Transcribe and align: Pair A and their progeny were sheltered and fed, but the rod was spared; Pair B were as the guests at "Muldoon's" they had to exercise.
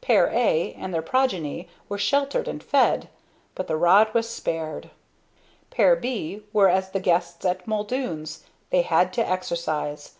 Pair 0.00 0.28
A 0.28 0.72
and 0.74 0.94
their 0.94 1.02
progeny 1.02 1.66
were 1.88 1.98
sheltered 1.98 2.46
and 2.46 2.62
fed, 2.62 3.08
but 3.56 3.66
the 3.66 3.76
rod 3.76 4.14
was 4.14 4.28
spared; 4.28 4.90
Pair 5.70 5.96
B 5.96 6.44
were 6.52 6.68
as 6.68 6.90
the 6.90 7.00
guests 7.00 7.44
at 7.44 7.66
"Muldoon's" 7.66 8.44
they 8.70 8.82
had 8.82 9.12
to 9.14 9.28
exercise. 9.28 10.14